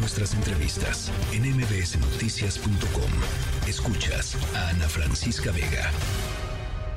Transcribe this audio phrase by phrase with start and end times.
[0.00, 3.10] nuestras entrevistas en mbsnoticias.com.
[3.68, 5.90] Escuchas a Ana Francisca Vega.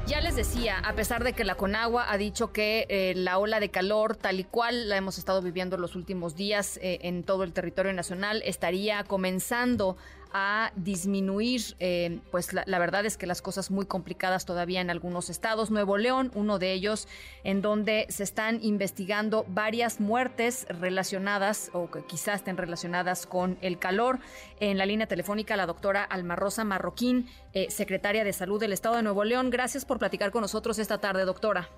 [0.07, 3.59] Ya les decía, a pesar de que la Conagua ha dicho que eh, la ola
[3.59, 7.43] de calor, tal y cual la hemos estado viviendo los últimos días eh, en todo
[7.43, 9.97] el territorio nacional, estaría comenzando
[10.33, 15.29] a disminuir, eh, pues la, verdad es que las cosas muy complicadas todavía en algunos
[15.29, 15.71] estados.
[15.71, 17.07] Nuevo León, uno de ellos,
[17.43, 23.77] en donde se están investigando varias muertes relacionadas o que quizás estén relacionadas con el
[23.77, 24.19] calor.
[24.59, 28.95] En la línea telefónica, la doctora Alma Rosa Marroquín, eh, secretaria de Salud del Estado
[28.95, 29.51] de Nuevo León.
[29.51, 31.69] Gracias por platicar con nosotros esta tarde, doctora.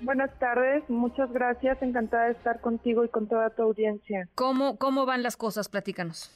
[0.00, 4.28] Buenas tardes, muchas gracias, encantada de estar contigo y con toda tu audiencia.
[4.36, 5.68] ¿Cómo, cómo van las cosas?
[5.68, 6.30] Platícanos.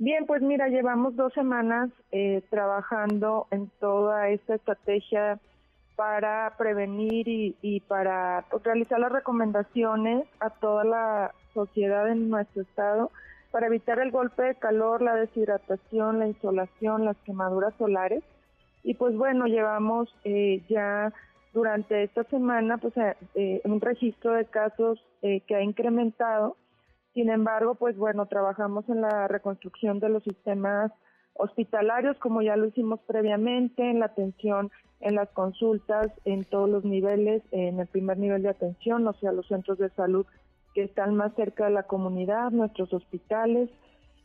[0.00, 5.40] Bien, pues mira, llevamos dos semanas eh, trabajando en toda esta estrategia
[5.96, 13.10] para prevenir y, para pues, realizar las recomendaciones a toda la sociedad en nuestro estado
[13.50, 18.22] para evitar el golpe de calor, la deshidratación, la insolación, las quemaduras solares.
[18.84, 21.12] Y pues bueno, llevamos eh, ya
[21.52, 22.94] durante esta semana pues
[23.34, 26.56] eh, un registro de casos que ha incrementado
[27.18, 30.92] sin embargo, pues bueno, trabajamos en la reconstrucción de los sistemas
[31.34, 36.84] hospitalarios, como ya lo hicimos previamente, en la atención, en las consultas, en todos los
[36.84, 40.26] niveles, en el primer nivel de atención, o sea, los centros de salud
[40.74, 43.68] que están más cerca de la comunidad, nuestros hospitales.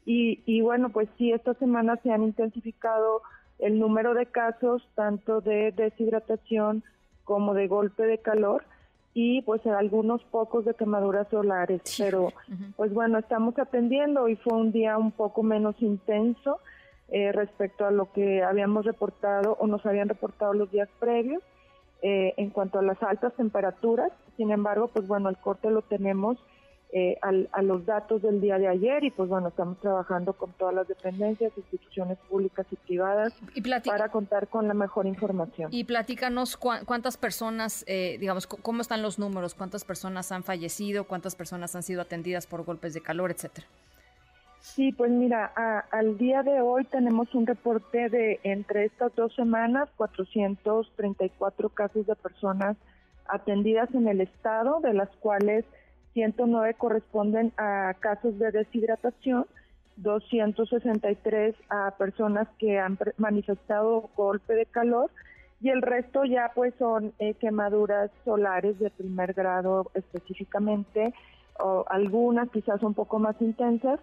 [0.05, 3.23] Y, y bueno, pues sí, esta semana se han intensificado
[3.58, 6.83] el número de casos, tanto de deshidratación
[7.23, 8.64] como de golpe de calor
[9.14, 12.30] y pues algunos pocos de quemaduras solares, pero
[12.75, 16.59] pues bueno, estamos atendiendo y fue un día un poco menos intenso
[17.09, 21.44] eh, respecto a lo que habíamos reportado o nos habían reportado los días previos
[22.02, 24.11] eh, en cuanto a las altas temperaturas.
[24.36, 26.38] Sin embargo, pues bueno, el corte lo tenemos
[26.95, 30.75] eh, a los datos del día de ayer y pues bueno, estamos trabajando con todas
[30.75, 33.33] las dependencias, instituciones públicas y privadas
[33.83, 35.69] para contar con la mejor información.
[35.73, 41.36] Y platícanos cuántas personas, eh, digamos, cómo están los números, cuántas personas han fallecido, cuántas
[41.36, 43.65] personas han sido atendidas por golpes de calor, etcétera.
[44.59, 45.52] Sí, pues mira,
[45.89, 52.15] al día de hoy tenemos un reporte de entre estas dos semanas 434 casos de
[52.15, 52.77] personas
[53.26, 55.65] atendidas en el estado, de las cuales
[56.14, 59.46] 109 corresponden a casos de deshidratación,
[59.98, 65.12] 263 a personas que han manifestado golpe de calor
[65.64, 71.14] y el resto ya pues son eh, quemaduras solares de primer grado específicamente,
[71.58, 74.02] o algunas quizás un poco más intensas.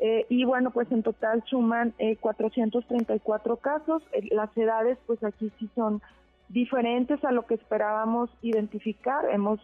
[0.00, 4.02] Eh, y bueno, pues en total suman 434 eh, casos.
[4.32, 6.02] las edades pues aquí sí son
[6.48, 9.26] diferentes a lo que esperábamos identificar.
[9.30, 9.60] Hemos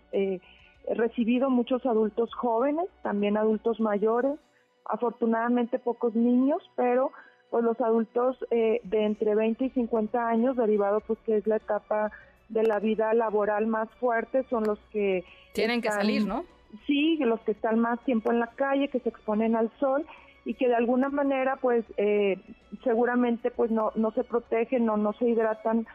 [0.87, 4.39] He recibido muchos adultos jóvenes, también adultos mayores,
[4.85, 7.13] afortunadamente pocos niños, pero
[7.51, 11.57] pues los adultos eh, de entre 20 y 50 años, derivado pues que es la
[11.57, 12.11] etapa
[12.49, 15.25] de la vida laboral más fuerte, son los que...
[15.53, 16.45] Tienen que salir, ¿no?
[16.87, 20.07] Sí, los que están más tiempo en la calle, que se exponen al sol
[20.45, 22.41] y que de alguna manera pues eh,
[22.83, 25.87] seguramente pues no, no se protegen o no se hidratan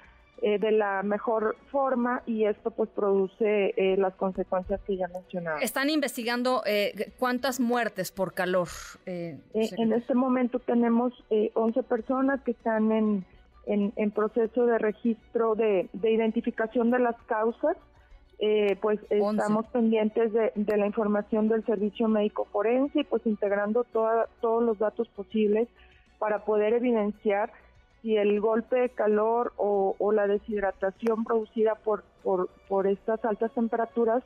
[0.43, 5.59] eh, de la mejor forma y esto pues produce eh, las consecuencias que ya mencionaba.
[5.61, 8.67] Están investigando eh, cuántas muertes por calor.
[9.07, 11.11] en este momento tenemos
[11.55, 13.25] 11 personas que están en,
[13.65, 17.75] en, proceso de registro de, de, identificación de las causas.
[18.79, 24.27] pues estamos pendientes de, de, la información del servicio médico forense y pues integrando toda,
[24.39, 25.67] todos los datos posibles
[26.19, 27.51] para poder evidenciar
[28.07, 34.23] si el golpe de calor o, la deshidratación producida por, por, estas altas temperaturas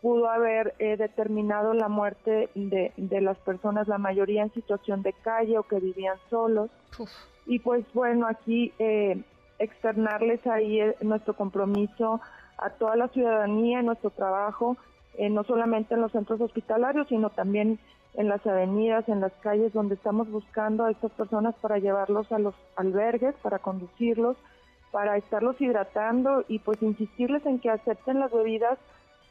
[0.00, 5.12] pudo haber eh, determinado la muerte de, de, las personas, la mayoría en situación de
[5.12, 6.70] calle o que vivían solos.
[7.46, 9.20] Y pues bueno, aquí eh,
[9.58, 12.20] externarles ahí eh, nuestro compromiso
[12.58, 14.76] a toda la ciudadanía, nuestro trabajo,
[15.18, 17.80] no solamente en los centros hospitalarios, sino también
[18.16, 22.38] en las avenidas, en las calles, donde estamos buscando a estas personas para llevarlos a
[22.38, 24.36] los albergues, para conducirlos,
[24.90, 28.78] para estarlos hidratando y pues insistirles en que acepten las bebidas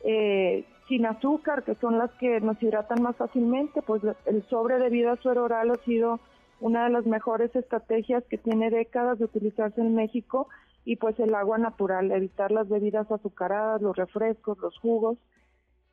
[0.04, 4.90] eh, sin azúcar, que son las que nos hidratan más fácilmente, pues el sobre de
[4.90, 6.20] vida suero oral ha sido
[6.60, 10.48] una de las mejores estrategias que tiene décadas de utilizarse en México
[10.86, 15.18] y pues el agua natural, evitar las bebidas azucaradas, los refrescos, los jugos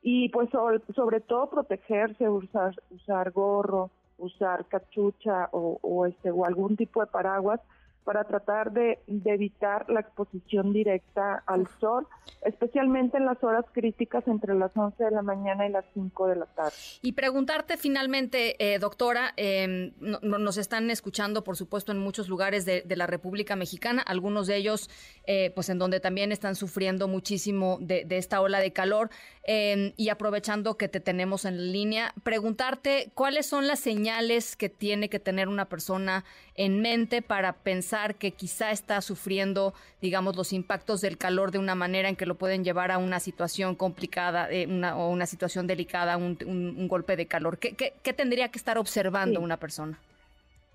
[0.03, 6.99] y pues sobre, todo protegerse, usar, usar gorro, usar cachucha o, este o algún tipo
[6.99, 7.61] de paraguas
[8.03, 12.07] para tratar de, evitar la exposición directa al sol,
[12.45, 16.35] especialmente en las horas críticas entre las 11 de la mañana y las 5 de
[16.35, 16.73] la tarde.
[17.01, 22.83] Y preguntarte finalmente, eh, doctora, em, nos están escuchando, por supuesto, en muchos lugares de,
[22.93, 24.87] la República Mexicana, algunos de ellos,
[25.25, 29.09] eh, pues en donde también están sufriendo muchísimo de, esta ola de calor,
[29.45, 35.09] em, y aprovechando que te tenemos en línea, preguntarte cuáles son las señales que tiene
[35.09, 36.23] que tener una persona
[36.55, 41.75] en mente para pensar que quizá está sufriendo, digamos, los impactos del calor de una
[41.75, 46.17] manera en que lo pueden llevar a una situación complicada eh, o una situación delicada,
[46.17, 47.57] un, golpe de calor?
[47.57, 49.99] ¿Qué, tendría que estar observando una persona?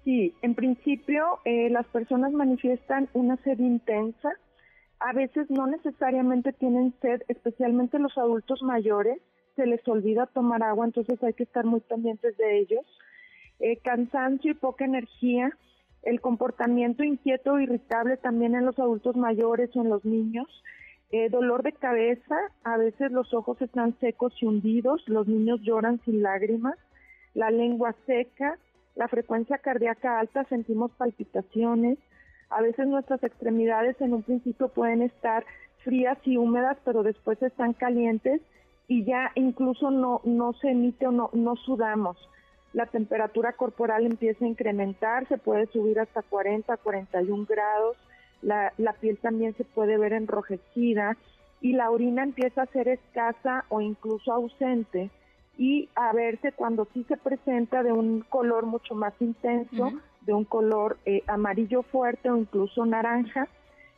[0.05, 4.31] Sí, en principio eh, las personas manifiestan una sed intensa.
[5.01, 9.19] A veces no necesariamente tienen sed, especialmente los adultos mayores.
[9.55, 12.85] Se les olvida tomar agua, entonces hay que estar muy pendientes de ellos.
[13.61, 15.53] Eh, cansancio y poca energía
[16.03, 20.47] el comportamiento inquieto o irritable también en los adultos mayores o en los niños,
[21.11, 26.01] eh, dolor de cabeza, a veces los ojos están secos y hundidos, los niños lloran
[26.05, 26.77] sin lágrimas,
[27.35, 28.59] la lengua seca,
[28.95, 31.99] la frecuencia cardíaca alta, sentimos palpitaciones,
[32.51, 35.45] a veces nuestras extremidades en un principio pueden estar
[35.85, 38.41] frías y húmedas, pero después están calientes
[38.87, 42.17] y ya incluso no, no se emite o no, no sudamos
[42.73, 47.97] la temperatura corporal empieza a incrementar, se puede subir hasta 40, 41 grados,
[48.43, 51.17] la, la piel también se puede ver enrojecida
[51.61, 55.11] y la orina empieza a ser escasa o incluso ausente
[55.59, 60.45] y a verse cuando sí se presenta de un color mucho más intenso, de un
[60.45, 63.49] color eh, amarillo fuerte o incluso naranja.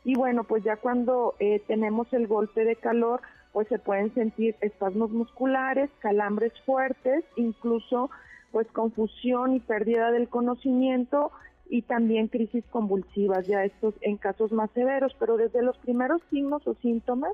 [0.03, 3.21] Y bueno, pues ya cuando eh, tenemos el golpe de calor,
[3.53, 8.09] pues se pueden sentir espasmos musculares, calambres fuertes, incluso
[8.51, 11.31] pues confusión y pérdida del conocimiento
[11.69, 16.67] y también crisis convulsivas, ya estos en casos más severos, pero desde los primeros signos
[16.67, 17.33] o síntomas,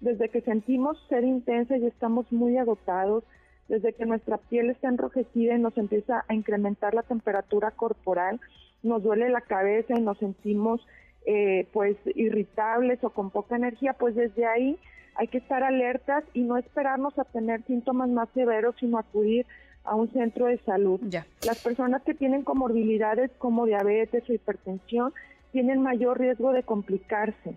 [0.00, 3.22] desde que sentimos ser intensa y estamos muy agotados,
[3.68, 8.40] desde que nuestra piel está enrojecida y nos empieza a incrementar la temperatura corporal,
[8.82, 10.84] nos duele la cabeza y nos sentimos
[11.24, 14.78] eh, pues irritables o con poca energía, pues desde ahí
[15.16, 19.46] hay que estar alertas y no esperarnos a tener síntomas más severos, sino acudir
[19.86, 21.00] a un centro de salud.
[21.44, 25.12] Las personas que tienen comorbilidades como diabetes o hipertensión
[25.52, 27.56] tienen mayor riesgo de complicarse.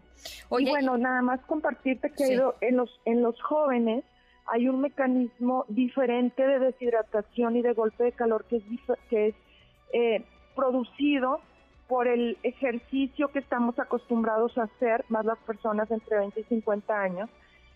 [0.57, 4.03] y bueno, nada más compartirte que en los en los jóvenes
[4.45, 8.63] hay un mecanismo diferente de deshidratación y de golpe de calor que es
[9.09, 9.35] que es
[9.93, 10.25] eh,
[10.55, 11.39] producido
[11.87, 17.01] por el ejercicio que estamos acostumbrados a hacer, más las personas entre 20 y 50
[17.01, 17.29] años,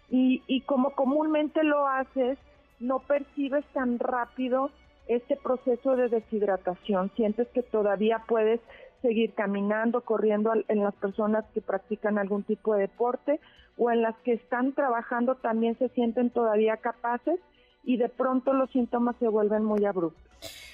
[0.10, 2.38] y, y como comúnmente lo haces,
[2.84, 4.70] no percibes tan rápido
[5.08, 8.60] este proceso de deshidratación, sientes que todavía puedes
[9.02, 13.40] seguir caminando, corriendo en las personas que practican algún tipo de deporte
[13.78, 17.40] o en las que están trabajando también se sienten todavía capaces
[17.84, 20.24] y de pronto los síntomas se vuelven muy abruptos.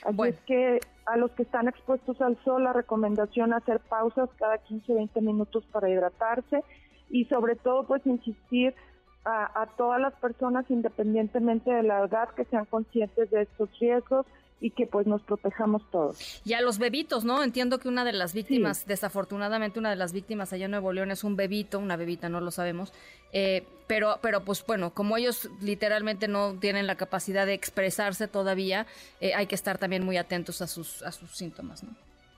[0.03, 4.29] Así es que a los que están expuestos al sol, la recomendación es hacer pausas
[4.37, 6.63] cada 15, 20 minutos para hidratarse
[7.09, 8.75] y sobre todo pues insistir
[9.25, 14.25] a, todas las personas independientemente de la edad que sean conscientes de estos riesgos
[14.61, 16.41] y que pues nos protejamos todos.
[16.45, 17.43] Y a los bebitos, ¿no?
[17.43, 21.11] Entiendo que una de las víctimas, desafortunadamente una de las víctimas allá en Nuevo León
[21.11, 22.93] es un bebito, una bebita, no lo sabemos,
[23.31, 28.85] eh, pero, pero pues bueno, como ellos literalmente no tienen la capacidad de expresarse todavía,
[29.21, 31.91] eh, hay que estar también muy atentos a sus, a sus síntomas, ¿no?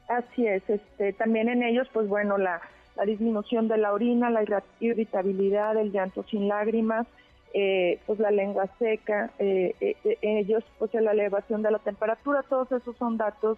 [0.07, 2.61] Así es, este, también en ellos, pues bueno, la,
[2.95, 4.43] la disminución de la orina, la
[4.79, 7.07] irritabilidad, el llanto sin lágrimas,
[7.53, 12.71] eh, pues la lengua seca, eh, eh, ellos pues la elevación de la temperatura, todos
[12.71, 13.57] esos son datos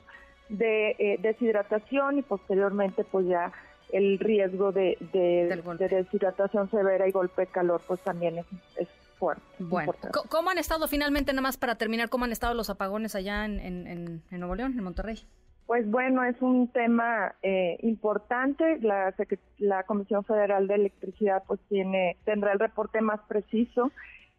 [0.50, 3.52] de deshidratación y posteriormente pues ya
[3.92, 4.98] el riesgo de,
[5.90, 8.40] deshidratación severa y golpe de calor pues también
[8.78, 8.88] es,
[9.20, 9.44] fuerte.
[9.60, 9.94] Bueno,
[10.28, 13.60] ¿cómo han estado finalmente, nada más para terminar, cómo han estado los apagones allá en,
[13.60, 15.26] en Nuevo León, en Monterrey?
[15.66, 18.80] Pues bueno, es un tema eh, importante.
[18.82, 19.14] La,
[19.60, 23.92] la Comisión Federal de Electricidad pues tiene tendrá el reporte más preciso.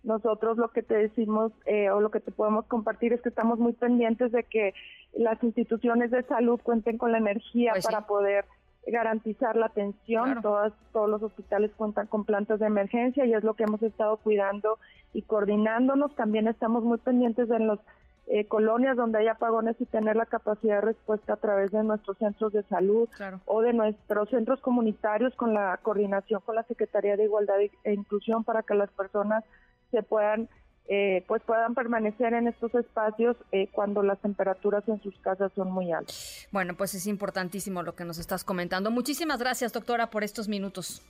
[0.03, 3.59] Nosotros lo que te decimos eh, o lo que te podemos compartir es que estamos
[3.59, 4.75] muy pendientes de que
[5.15, 8.45] las instituciones de salud cuenten con la energía pues para poder
[8.87, 10.43] garantizar la atención.
[10.43, 14.19] Todas, todos los hospitales cuentan con plantas de emergencia y es lo que hemos estado
[14.19, 14.79] cuidando
[15.15, 16.15] y coordinándonos.
[16.17, 17.81] También estamos muy pendientes de los
[18.27, 22.17] eh, colonias donde hay apagones y tener la capacidad de respuesta a través de nuestros
[22.19, 23.09] centros de salud
[23.45, 28.45] o de nuestros centros comunitarios con la coordinación con la Secretaría de Igualdad e Inclusión
[28.45, 29.45] para que las personas
[29.91, 30.49] se puedan
[30.87, 35.71] eh, pues puedan permanecer en estos espacios eh, cuando las temperaturas en sus casas son
[35.71, 36.47] muy altas.
[36.53, 38.91] Bueno, pues es importantísimo lo que nos estás comentando.
[38.91, 41.03] Muchísimas gracias, doctora, por estos minutos.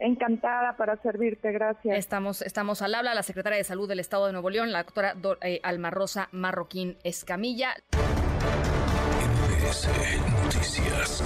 [0.00, 1.98] Encantada para servirte, gracias.
[1.98, 5.12] Estamos, estamos al habla, la secretaria de Salud del Estado de Nuevo León, la doctora
[5.14, 7.74] Do, eh, Alma Rosa Marroquín Escamilla.
[10.42, 11.22] Noticias.